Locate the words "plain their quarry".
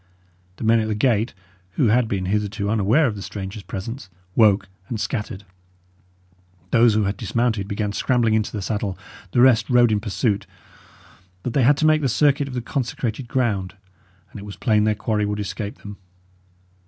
14.55-15.23